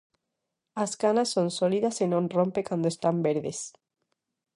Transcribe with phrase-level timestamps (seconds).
[0.83, 3.59] As canas son sólidas e non rompen cando están verdes.